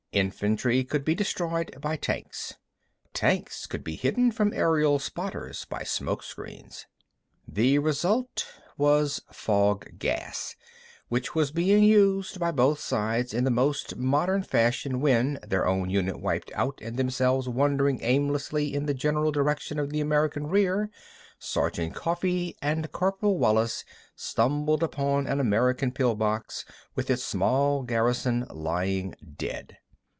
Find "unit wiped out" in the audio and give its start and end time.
15.89-16.79